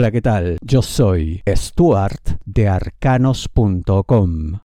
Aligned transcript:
Hola, 0.00 0.10
¿qué 0.10 0.22
tal? 0.22 0.56
Yo 0.62 0.80
soy 0.80 1.42
Stuart 1.46 2.40
de 2.46 2.68
arcanos.com. 2.68 4.60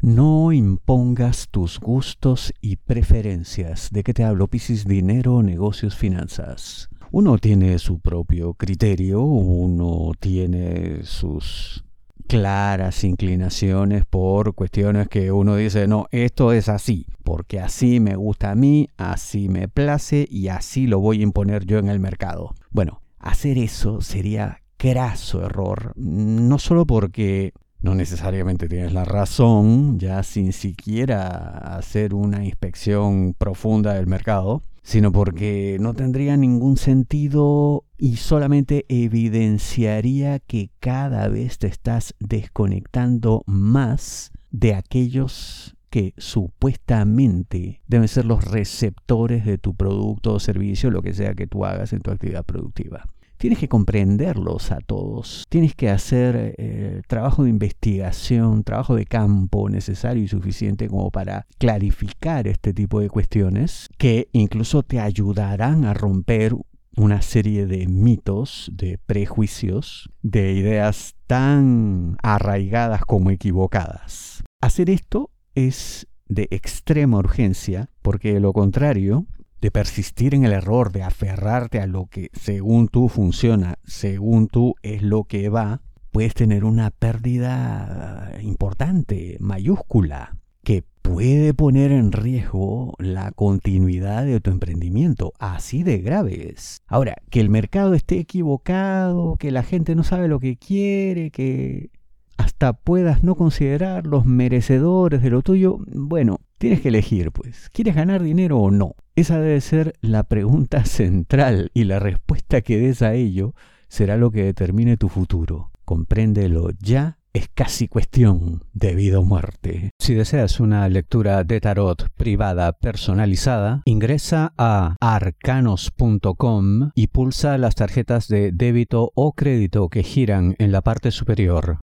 No 0.00 0.50
impongas 0.50 1.46
tus 1.52 1.78
gustos 1.78 2.52
y 2.60 2.78
preferencias. 2.78 3.90
¿De 3.92 4.02
qué 4.02 4.12
te 4.12 4.24
hablo? 4.24 4.48
Piscis, 4.48 4.84
dinero, 4.88 5.40
negocios, 5.44 5.94
finanzas. 5.94 6.88
Uno 7.12 7.38
tiene 7.38 7.78
su 7.78 8.00
propio 8.00 8.54
criterio, 8.54 9.22
uno 9.22 10.10
tiene 10.18 11.04
sus 11.04 11.84
claras 12.26 13.04
inclinaciones 13.04 14.04
por 14.04 14.54
cuestiones 14.54 15.08
que 15.08 15.32
uno 15.32 15.56
dice, 15.56 15.86
no, 15.86 16.06
esto 16.10 16.52
es 16.52 16.68
así, 16.68 17.06
porque 17.22 17.60
así 17.60 18.00
me 18.00 18.16
gusta 18.16 18.50
a 18.50 18.54
mí, 18.54 18.88
así 18.96 19.48
me 19.48 19.68
place 19.68 20.26
y 20.30 20.48
así 20.48 20.86
lo 20.86 21.00
voy 21.00 21.20
a 21.20 21.24
imponer 21.24 21.64
yo 21.64 21.78
en 21.78 21.88
el 21.88 22.00
mercado. 22.00 22.54
Bueno, 22.70 23.02
hacer 23.18 23.58
eso 23.58 24.00
sería 24.00 24.62
craso 24.76 25.44
error, 25.44 25.92
no 25.96 26.58
solo 26.58 26.86
porque 26.86 27.52
no 27.80 27.94
necesariamente 27.94 28.68
tienes 28.68 28.92
la 28.92 29.04
razón, 29.04 29.98
ya 29.98 30.22
sin 30.22 30.52
siquiera 30.52 31.76
hacer 31.76 32.14
una 32.14 32.44
inspección 32.44 33.34
profunda 33.36 33.94
del 33.94 34.06
mercado, 34.06 34.62
sino 34.82 35.12
porque 35.12 35.76
no 35.80 35.94
tendría 35.94 36.36
ningún 36.36 36.76
sentido 36.76 37.84
y 37.98 38.16
solamente 38.16 38.84
evidenciaría 38.88 40.40
que 40.40 40.70
cada 40.80 41.28
vez 41.28 41.58
te 41.58 41.68
estás 41.68 42.14
desconectando 42.18 43.42
más 43.46 44.32
de 44.50 44.74
aquellos 44.74 45.76
que 45.88 46.14
supuestamente 46.16 47.82
deben 47.86 48.08
ser 48.08 48.24
los 48.24 48.44
receptores 48.44 49.44
de 49.44 49.58
tu 49.58 49.74
producto 49.74 50.34
o 50.34 50.40
servicio, 50.40 50.90
lo 50.90 51.02
que 51.02 51.12
sea 51.12 51.34
que 51.34 51.46
tú 51.46 51.64
hagas 51.64 51.92
en 51.92 52.00
tu 52.00 52.10
actividad 52.10 52.44
productiva. 52.44 53.06
Tienes 53.42 53.58
que 53.58 53.68
comprenderlos 53.68 54.70
a 54.70 54.78
todos. 54.78 55.46
Tienes 55.48 55.74
que 55.74 55.90
hacer 55.90 56.54
eh, 56.58 57.02
trabajo 57.08 57.42
de 57.42 57.50
investigación, 57.50 58.62
trabajo 58.62 58.94
de 58.94 59.04
campo 59.04 59.68
necesario 59.68 60.22
y 60.22 60.28
suficiente 60.28 60.86
como 60.86 61.10
para 61.10 61.48
clarificar 61.58 62.46
este 62.46 62.72
tipo 62.72 63.00
de 63.00 63.10
cuestiones 63.10 63.88
que 63.98 64.28
incluso 64.30 64.84
te 64.84 65.00
ayudarán 65.00 65.84
a 65.84 65.92
romper 65.92 66.54
una 66.96 67.20
serie 67.20 67.66
de 67.66 67.88
mitos, 67.88 68.70
de 68.72 68.98
prejuicios, 69.06 70.08
de 70.22 70.52
ideas 70.52 71.16
tan 71.26 72.18
arraigadas 72.22 73.04
como 73.04 73.32
equivocadas. 73.32 74.44
Hacer 74.60 74.88
esto 74.88 75.32
es 75.56 76.06
de 76.28 76.46
extrema 76.52 77.18
urgencia 77.18 77.90
porque 78.02 78.34
de 78.34 78.40
lo 78.40 78.52
contrario 78.52 79.26
de 79.62 79.70
persistir 79.70 80.34
en 80.34 80.44
el 80.44 80.52
error, 80.52 80.90
de 80.90 81.04
aferrarte 81.04 81.80
a 81.80 81.86
lo 81.86 82.06
que 82.06 82.30
según 82.32 82.88
tú 82.88 83.08
funciona, 83.08 83.76
según 83.84 84.48
tú 84.48 84.74
es 84.82 85.02
lo 85.02 85.22
que 85.22 85.48
va, 85.48 85.80
puedes 86.10 86.34
tener 86.34 86.64
una 86.64 86.90
pérdida 86.90 88.32
importante, 88.42 89.36
mayúscula, 89.38 90.36
que 90.64 90.84
puede 91.00 91.54
poner 91.54 91.92
en 91.92 92.10
riesgo 92.10 92.94
la 92.98 93.30
continuidad 93.30 94.24
de 94.24 94.40
tu 94.40 94.50
emprendimiento, 94.50 95.32
así 95.38 95.84
de 95.84 95.98
graves. 95.98 96.82
Ahora, 96.88 97.14
que 97.30 97.38
el 97.38 97.48
mercado 97.48 97.94
esté 97.94 98.18
equivocado, 98.18 99.36
que 99.36 99.52
la 99.52 99.62
gente 99.62 99.94
no 99.94 100.02
sabe 100.02 100.26
lo 100.26 100.40
que 100.40 100.56
quiere, 100.56 101.30
que 101.30 101.90
hasta 102.36 102.72
puedas 102.72 103.22
no 103.22 103.36
considerar 103.36 104.08
los 104.08 104.26
merecedores 104.26 105.22
de 105.22 105.30
lo 105.30 105.42
tuyo, 105.42 105.78
bueno, 105.94 106.40
tienes 106.62 106.80
que 106.80 106.90
elegir, 106.90 107.32
pues, 107.32 107.70
¿quieres 107.72 107.96
ganar 107.96 108.22
dinero 108.22 108.60
o 108.60 108.70
no? 108.70 108.94
Esa 109.16 109.40
debe 109.40 109.60
ser 109.60 109.94
la 110.00 110.22
pregunta 110.22 110.84
central 110.84 111.72
y 111.74 111.82
la 111.82 111.98
respuesta 111.98 112.60
que 112.60 112.78
des 112.78 113.02
a 113.02 113.14
ello 113.14 113.56
será 113.88 114.16
lo 114.16 114.30
que 114.30 114.44
determine 114.44 114.96
tu 114.96 115.08
futuro. 115.08 115.72
Compréndelo 115.84 116.70
ya 116.78 117.18
es 117.32 117.48
casi 117.52 117.88
cuestión 117.88 118.62
de 118.74 118.94
vida 118.94 119.18
o 119.18 119.24
muerte. 119.24 119.90
Si 119.98 120.14
deseas 120.14 120.60
una 120.60 120.88
lectura 120.88 121.42
de 121.42 121.60
tarot 121.60 122.08
privada 122.14 122.72
personalizada, 122.74 123.82
ingresa 123.84 124.54
a 124.56 124.94
arcanos.com 125.00 126.90
y 126.94 127.08
pulsa 127.08 127.58
las 127.58 127.74
tarjetas 127.74 128.28
de 128.28 128.52
débito 128.52 129.10
o 129.16 129.32
crédito 129.32 129.88
que 129.88 130.04
giran 130.04 130.54
en 130.60 130.70
la 130.70 130.82
parte 130.82 131.10
superior. 131.10 131.80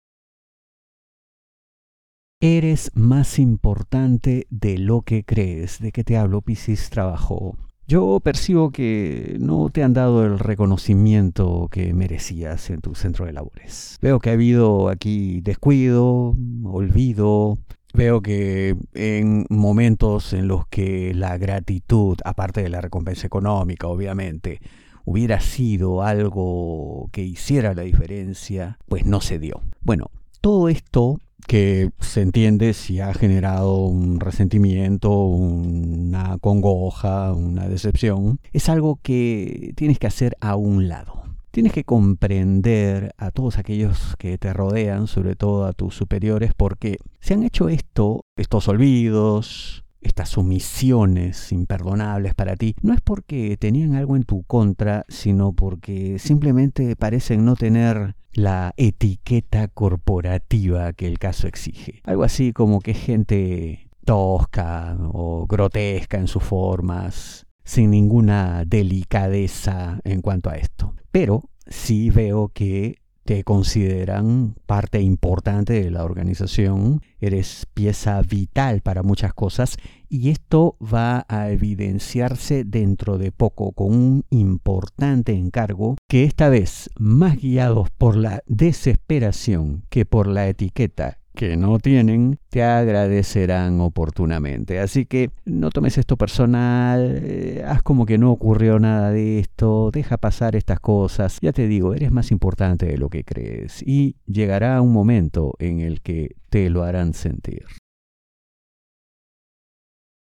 Eres 2.49 2.93
más 2.95 3.41
importante 3.41 4.47
de 4.51 4.79
lo 4.79 5.03
que 5.03 5.25
crees. 5.25 5.81
¿De 5.81 5.91
qué 5.91 6.05
te 6.05 6.17
hablo, 6.17 6.43
Piscis 6.43 6.91
Trabajo? 6.91 7.57
Yo 7.89 8.21
percibo 8.21 8.71
que 8.71 9.37
no 9.41 9.69
te 9.71 9.83
han 9.83 9.95
dado 9.95 10.25
el 10.25 10.39
reconocimiento 10.39 11.67
que 11.73 11.93
merecías 11.93 12.71
en 12.71 12.83
tu 12.83 12.95
centro 12.95 13.27
de 13.27 13.33
labores. 13.33 13.99
Veo 14.01 14.21
que 14.21 14.31
ha 14.31 14.35
habido 14.35 14.91
aquí 14.91 15.41
descuido, 15.41 16.37
olvido. 16.63 17.59
Veo 17.95 18.23
que 18.23 18.77
en 18.95 19.45
momentos 19.51 20.33
en 20.33 20.47
los 20.47 20.69
que 20.69 21.15
la 21.15 21.39
gratitud, 21.39 22.17
aparte 22.25 22.63
de 22.63 22.69
la 22.69 22.81
recompensa 22.81 23.27
económica, 23.27 23.89
obviamente, 23.89 24.61
hubiera 25.05 25.41
sido 25.41 26.05
algo 26.05 27.09
que 27.11 27.25
hiciera 27.25 27.75
la 27.75 27.83
diferencia, 27.83 28.79
pues 28.87 29.05
no 29.05 29.21
se 29.21 29.41
dio. 29.41 29.63
Bueno, 29.81 30.13
todo 30.41 30.69
esto 30.69 31.19
que 31.47 31.91
se 32.01 32.23
entiende 32.23 32.73
si 32.75 33.01
ha 33.01 33.13
generado 33.15 33.87
un 33.87 34.21
resentimiento, 34.21 35.11
una 35.11 36.39
congoja, 36.39 37.33
una 37.33 37.69
decepción, 37.69 38.41
es 38.53 38.69
algo 38.69 38.99
que 39.03 39.73
tienes 39.77 39.99
que 39.99 40.07
hacer 40.07 40.37
a 40.41 40.57
un 40.57 40.89
lado. 40.89 41.23
Tienes 41.51 41.73
que 41.73 41.85
comprender 41.85 43.15
a 43.17 43.31
todos 43.31 43.57
aquellos 43.57 44.15
que 44.19 44.37
te 44.37 44.53
rodean, 44.53 45.07
sobre 45.07 45.37
todo 45.37 45.65
a 45.65 45.73
tus 45.73 45.95
superiores, 45.95 46.53
porque 46.55 46.99
se 47.21 47.35
han 47.35 47.45
hecho 47.45 47.71
esto, 47.71 48.21
estos 48.37 48.69
olvidos, 48.69 49.87
estas 50.07 50.29
sumisiones 50.31 51.53
imperdonables 51.53 52.35
para 52.35 52.57
ti, 52.57 52.77
no 52.83 52.95
es 52.95 53.01
porque 53.01 53.57
tenían 53.57 53.95
algo 53.95 54.17
en 54.17 54.25
tu 54.25 54.43
contra, 54.45 55.05
sino 55.09 55.53
porque 55.53 56.19
simplemente 56.19 56.95
parecen 56.97 57.45
no 57.45 57.57
tener 57.57 58.15
la 58.37 58.75
etiqueta 58.77 59.67
corporativa 59.69 60.93
que 60.93 61.07
el 61.07 61.19
caso 61.19 61.49
exige. 61.49 62.03
Algo 62.05 62.23
así 62.23 62.53
como 62.53 62.81
que 62.81 62.93
gente 62.93 63.89
tosca 64.05 64.97
o 65.13 65.47
grotesca 65.47 66.19
en 66.19 66.29
sus 66.29 66.43
formas, 66.43 67.47
sin 67.65 67.91
ninguna 67.91 68.65
delicadeza 68.67 70.01
en 70.05 70.21
cuanto 70.21 70.51
a 70.51 70.57
esto. 70.57 70.95
Pero 71.11 71.49
sí 71.67 72.11
veo 72.11 72.49
que 72.49 72.99
te 73.27 73.43
consideran 73.43 74.55
parte 74.67 75.01
importante 75.03 75.83
de 75.83 75.91
la 75.91 76.05
organización, 76.05 77.03
eres 77.19 77.67
pieza 77.75 78.23
vital 78.23 78.81
para 78.83 79.03
muchas 79.03 79.35
cosas 79.35 79.77
y 80.09 80.31
esto 80.31 80.77
va 80.81 81.27
a 81.29 81.51
evidenciarse 81.51 82.63
dentro 82.65 83.19
de 83.19 83.33
poco 83.33 83.73
con 83.73 83.93
un 83.93 84.25
importante 84.31 85.33
encargo 85.33 85.97
que 86.09 86.23
esta 86.23 86.49
vez 86.49 86.89
más 86.99 87.37
guiados 87.37 87.91
por 87.91 88.17
la 88.17 88.43
desesperación 88.47 89.83
que 89.91 90.07
por 90.07 90.29
la 90.29 90.47
etiqueta 90.49 91.19
que 91.37 91.57
no 91.57 91.79
tienen, 91.79 92.41
te 92.49 92.65
agradecerán 92.65 93.81
oportunamente. 93.81 94.81
Así 94.81 95.07
que 95.07 95.31
no 95.45 95.71
tomes 95.71 95.99
esto 95.99 96.17
personal, 96.17 97.21
eh, 97.23 97.63
haz 97.65 97.83
como 97.83 98.07
que 98.07 98.19
no 98.19 98.33
ocurrió 98.33 98.81
nada 98.81 99.13
de 99.13 99.39
esto, 99.39 99.93
deja 99.93 100.17
pasar 100.17 100.57
estas 100.57 100.81
cosas. 100.81 101.39
Ya 101.41 101.53
te 101.53 101.69
digo, 101.69 101.95
eres 101.95 102.11
más 102.11 102.33
importante 102.33 102.87
de 102.87 102.99
lo 102.99 103.09
que 103.09 103.23
crees 103.23 103.85
y 103.87 104.17
llegará 104.27 104.81
un 104.81 104.93
momento 104.93 105.55
en 105.61 105.79
el 105.79 106.01
que 106.01 106.35
te 106.51 106.69
lo 106.71 106.83
harán 106.83 107.15
sentir. 107.15 107.67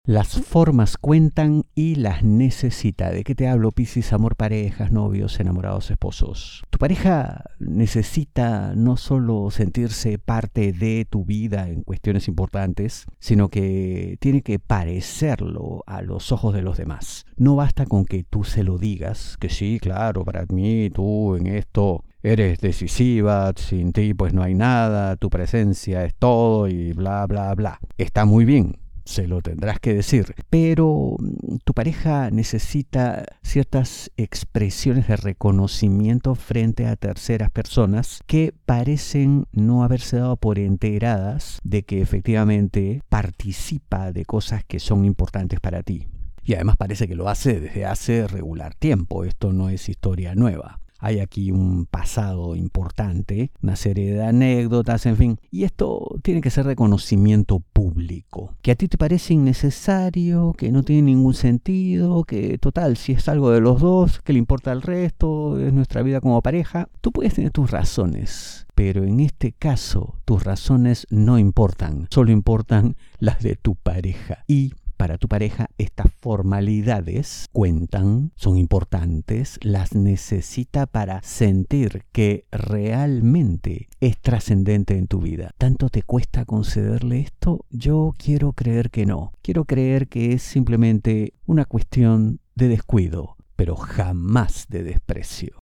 Las 0.06 0.38
formas 0.38 0.98
cuentan 0.98 1.64
y 1.74 1.94
las 1.94 2.22
necesita. 2.22 3.10
¿De 3.10 3.24
qué 3.24 3.34
te 3.34 3.48
hablo, 3.48 3.70
Piscis? 3.70 4.12
Amor, 4.12 4.36
parejas, 4.36 4.92
novios, 4.92 5.40
enamorados, 5.40 5.90
esposos. 5.90 6.62
Tu 6.68 6.76
pareja 6.76 7.44
necesita 7.58 8.74
no 8.76 8.98
solo 8.98 9.50
sentirse 9.50 10.18
parte 10.18 10.74
de 10.74 11.06
tu 11.08 11.24
vida 11.24 11.70
en 11.70 11.84
cuestiones 11.84 12.28
importantes, 12.28 13.06
sino 13.18 13.48
que 13.48 14.18
tiene 14.20 14.42
que 14.42 14.58
parecerlo 14.58 15.82
a 15.86 16.02
los 16.02 16.32
ojos 16.32 16.52
de 16.52 16.60
los 16.60 16.76
demás. 16.76 17.24
No 17.38 17.56
basta 17.56 17.86
con 17.86 18.04
que 18.04 18.24
tú 18.24 18.44
se 18.44 18.62
lo 18.62 18.76
digas, 18.76 19.38
que 19.40 19.48
sí, 19.48 19.78
claro, 19.80 20.22
para 20.22 20.44
mí, 20.50 20.90
tú 20.90 21.34
en 21.36 21.46
esto 21.46 22.04
eres 22.22 22.60
decisiva, 22.60 23.52
sin 23.56 23.94
ti 23.94 24.12
pues 24.12 24.34
no 24.34 24.42
hay 24.42 24.54
nada, 24.54 25.16
tu 25.16 25.30
presencia 25.30 26.04
es 26.04 26.14
todo 26.14 26.68
y 26.68 26.92
bla, 26.92 27.24
bla, 27.26 27.54
bla. 27.54 27.80
Está 27.96 28.26
muy 28.26 28.44
bien, 28.44 28.83
se 29.04 29.28
lo 29.28 29.42
tendrás 29.42 29.80
que 29.80 29.94
decir, 29.94 30.34
pero 30.50 31.16
mm, 31.18 31.56
tu 31.64 31.74
pareja 31.74 32.30
necesita 32.30 33.24
ciertas 33.42 34.10
expresiones 34.16 35.08
de 35.08 35.16
reconocimiento 35.16 36.34
frente 36.34 36.86
a 36.86 36.96
terceras 36.96 37.50
personas 37.50 38.20
que 38.26 38.54
parecen 38.66 39.46
no 39.52 39.84
haberse 39.84 40.16
dado 40.16 40.36
por 40.36 40.58
enteradas 40.58 41.58
de 41.62 41.82
que 41.82 42.00
efectivamente 42.00 43.02
participa 43.08 44.12
de 44.12 44.24
cosas 44.24 44.64
que 44.64 44.78
son 44.78 45.04
importantes 45.04 45.60
para 45.60 45.82
ti. 45.82 46.06
Y 46.44 46.54
además 46.54 46.76
parece 46.76 47.08
que 47.08 47.14
lo 47.14 47.28
hace 47.28 47.58
desde 47.60 47.86
hace 47.86 48.26
regular 48.26 48.74
tiempo. 48.74 49.24
Esto 49.24 49.52
no 49.52 49.70
es 49.70 49.88
historia 49.88 50.34
nueva. 50.34 50.80
Hay 51.04 51.20
aquí 51.20 51.50
un 51.50 51.84
pasado 51.84 52.56
importante, 52.56 53.50
una 53.62 53.76
serie 53.76 54.14
de 54.14 54.24
anécdotas, 54.24 55.04
en 55.04 55.18
fin. 55.18 55.38
Y 55.50 55.64
esto 55.64 56.16
tiene 56.22 56.40
que 56.40 56.48
ser 56.48 56.66
de 56.66 56.76
conocimiento 56.76 57.60
público. 57.60 58.54
Que 58.62 58.70
a 58.70 58.74
ti 58.74 58.88
te 58.88 58.96
parece 58.96 59.34
innecesario, 59.34 60.54
que 60.56 60.72
no 60.72 60.82
tiene 60.82 61.02
ningún 61.02 61.34
sentido, 61.34 62.24
que 62.24 62.56
total, 62.56 62.96
si 62.96 63.12
es 63.12 63.28
algo 63.28 63.50
de 63.50 63.60
los 63.60 63.82
dos, 63.82 64.20
que 64.20 64.32
le 64.32 64.38
importa 64.38 64.72
al 64.72 64.80
resto, 64.80 65.58
es 65.58 65.74
nuestra 65.74 66.00
vida 66.00 66.22
como 66.22 66.40
pareja. 66.40 66.88
Tú 67.02 67.12
puedes 67.12 67.34
tener 67.34 67.50
tus 67.50 67.70
razones. 67.70 68.66
Pero 68.74 69.04
en 69.04 69.20
este 69.20 69.52
caso, 69.52 70.16
tus 70.24 70.42
razones 70.42 71.06
no 71.10 71.38
importan, 71.38 72.08
solo 72.10 72.32
importan 72.32 72.96
las 73.18 73.42
de 73.42 73.56
tu 73.56 73.74
pareja. 73.76 74.42
Y 74.48 74.72
para 75.04 75.18
tu 75.18 75.28
pareja 75.28 75.68
estas 75.76 76.10
formalidades 76.18 77.50
cuentan, 77.52 78.32
son 78.36 78.56
importantes, 78.56 79.58
las 79.60 79.94
necesita 79.94 80.86
para 80.86 81.20
sentir 81.22 82.04
que 82.10 82.46
realmente 82.50 83.90
es 84.00 84.16
trascendente 84.16 84.96
en 84.96 85.06
tu 85.06 85.20
vida. 85.20 85.50
¿Tanto 85.58 85.90
te 85.90 86.00
cuesta 86.00 86.46
concederle 86.46 87.20
esto? 87.20 87.66
Yo 87.68 88.14
quiero 88.16 88.54
creer 88.54 88.90
que 88.90 89.04
no. 89.04 89.34
Quiero 89.42 89.66
creer 89.66 90.08
que 90.08 90.32
es 90.32 90.42
simplemente 90.42 91.34
una 91.44 91.66
cuestión 91.66 92.40
de 92.54 92.68
descuido, 92.68 93.36
pero 93.56 93.76
jamás 93.76 94.68
de 94.70 94.84
desprecio. 94.84 95.63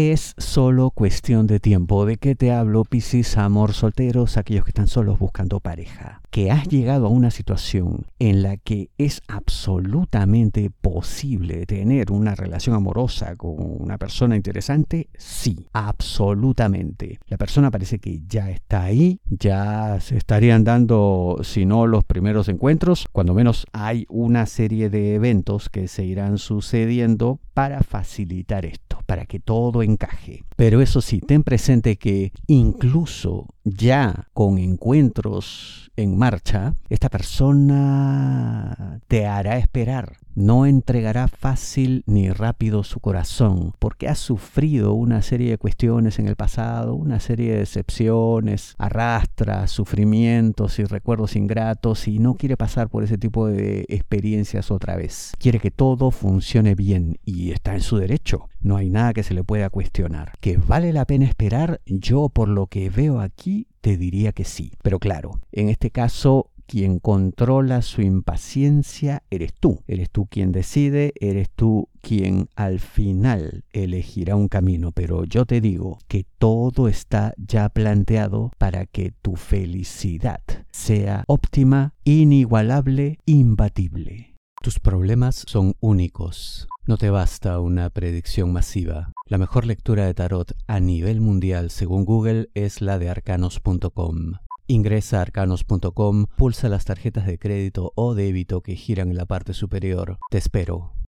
Es 0.00 0.36
solo 0.38 0.92
cuestión 0.92 1.48
de 1.48 1.58
tiempo. 1.58 2.06
¿De 2.06 2.18
qué 2.18 2.36
te 2.36 2.52
hablo, 2.52 2.84
Piscis, 2.84 3.36
amor 3.36 3.72
solteros, 3.72 4.36
aquellos 4.36 4.64
que 4.64 4.70
están 4.70 4.86
solos 4.86 5.18
buscando 5.18 5.58
pareja? 5.58 6.22
Que 6.30 6.52
has 6.52 6.68
llegado 6.68 7.06
a 7.06 7.10
una 7.10 7.32
situación 7.32 8.06
en 8.20 8.44
la 8.44 8.58
que 8.58 8.90
es 8.96 9.22
absolutamente 9.26 10.70
posible 10.70 11.66
tener 11.66 12.12
una 12.12 12.36
relación 12.36 12.76
amorosa 12.76 13.34
con 13.34 13.56
una 13.58 13.98
persona 13.98 14.36
interesante, 14.36 15.08
sí, 15.18 15.66
absolutamente. 15.72 17.18
La 17.26 17.36
persona 17.36 17.72
parece 17.72 17.98
que 17.98 18.20
ya 18.28 18.50
está 18.50 18.84
ahí, 18.84 19.18
ya 19.28 19.98
se 20.00 20.16
estarían 20.16 20.62
dando, 20.62 21.40
si 21.42 21.66
no 21.66 21.88
los 21.88 22.04
primeros 22.04 22.48
encuentros, 22.48 23.08
cuando 23.10 23.34
menos 23.34 23.66
hay 23.72 24.06
una 24.08 24.46
serie 24.46 24.90
de 24.90 25.16
eventos 25.16 25.68
que 25.68 25.88
se 25.88 26.04
irán 26.04 26.38
sucediendo 26.38 27.40
para 27.58 27.82
facilitar 27.82 28.64
esto, 28.64 28.87
para 29.08 29.24
que 29.24 29.40
todo 29.40 29.82
encaje. 29.82 30.44
Pero 30.54 30.82
eso 30.82 31.00
sí, 31.00 31.20
ten 31.20 31.42
presente 31.42 31.96
que 31.96 32.30
incluso 32.46 33.46
ya 33.70 34.28
con 34.32 34.58
encuentros 34.58 35.90
en 35.96 36.16
marcha, 36.16 36.74
esta 36.88 37.08
persona 37.08 39.00
te 39.08 39.26
hará 39.26 39.58
esperar 39.58 40.16
no 40.38 40.66
entregará 40.66 41.26
fácil 41.26 42.04
ni 42.06 42.30
rápido 42.30 42.84
su 42.84 43.00
corazón, 43.00 43.72
porque 43.80 44.06
ha 44.06 44.14
sufrido 44.14 44.92
una 44.92 45.20
serie 45.20 45.50
de 45.50 45.58
cuestiones 45.58 46.20
en 46.20 46.28
el 46.28 46.36
pasado, 46.36 46.94
una 46.94 47.18
serie 47.18 47.54
de 47.54 47.58
decepciones, 47.58 48.76
arrastra 48.78 49.66
sufrimientos 49.66 50.78
y 50.78 50.84
recuerdos 50.84 51.34
ingratos 51.34 52.06
y 52.06 52.20
no 52.20 52.34
quiere 52.34 52.56
pasar 52.56 52.88
por 52.88 53.02
ese 53.02 53.18
tipo 53.18 53.48
de 53.48 53.84
experiencias 53.88 54.70
otra 54.70 54.94
vez. 54.94 55.32
Quiere 55.40 55.58
que 55.58 55.72
todo 55.72 56.12
funcione 56.12 56.76
bien 56.76 57.18
y 57.24 57.50
está 57.50 57.74
en 57.74 57.80
su 57.80 57.96
derecho. 57.96 58.48
No 58.60 58.76
hay 58.76 58.90
nada 58.90 59.14
que 59.14 59.24
se 59.24 59.34
le 59.34 59.42
pueda 59.42 59.70
cuestionar. 59.70 60.32
¿Que 60.40 60.56
vale 60.56 60.92
la 60.92 61.04
pena 61.04 61.24
esperar? 61.24 61.80
Yo 61.84 62.28
por 62.28 62.48
lo 62.48 62.66
que 62.66 62.90
veo 62.90 63.20
aquí 63.20 63.57
te 63.80 63.96
diría 63.96 64.32
que 64.32 64.44
sí. 64.44 64.72
Pero 64.82 64.98
claro, 64.98 65.40
en 65.52 65.68
este 65.68 65.90
caso 65.90 66.50
quien 66.68 66.98
controla 66.98 67.80
su 67.80 68.02
impaciencia 68.02 69.22
eres 69.30 69.54
tú. 69.58 69.82
Eres 69.88 70.10
tú 70.10 70.26
quien 70.26 70.52
decide, 70.52 71.14
eres 71.18 71.48
tú 71.50 71.88
quien 72.02 72.50
al 72.56 72.78
final 72.78 73.64
elegirá 73.72 74.36
un 74.36 74.48
camino. 74.48 74.92
Pero 74.92 75.24
yo 75.24 75.46
te 75.46 75.62
digo 75.62 75.98
que 76.08 76.26
todo 76.38 76.88
está 76.88 77.32
ya 77.38 77.70
planteado 77.70 78.52
para 78.58 78.84
que 78.84 79.12
tu 79.22 79.36
felicidad 79.36 80.42
sea 80.70 81.24
óptima, 81.26 81.94
inigualable, 82.04 83.18
imbatible. 83.24 84.34
Tus 84.60 84.78
problemas 84.78 85.44
son 85.46 85.74
únicos. 85.80 86.68
No 86.86 86.98
te 86.98 87.08
basta 87.08 87.60
una 87.60 87.88
predicción 87.90 88.52
masiva. 88.52 89.12
La 89.28 89.36
mejor 89.36 89.66
lectura 89.66 90.06
de 90.06 90.14
tarot 90.14 90.52
a 90.66 90.80
nivel 90.80 91.20
mundial 91.20 91.70
según 91.70 92.06
Google 92.06 92.48
es 92.54 92.80
la 92.80 92.98
de 92.98 93.10
arcanos.com. 93.10 94.32
Ingresa 94.68 95.18
a 95.18 95.22
arcanos.com, 95.22 96.26
pulsa 96.34 96.70
las 96.70 96.86
tarjetas 96.86 97.26
de 97.26 97.38
crédito 97.38 97.92
o 97.94 98.14
débito 98.14 98.62
que 98.62 98.74
giran 98.74 99.10
en 99.10 99.18
la 99.18 99.26
parte 99.26 99.52
superior. 99.52 100.18
Te 100.30 100.38
espero. 100.38 100.97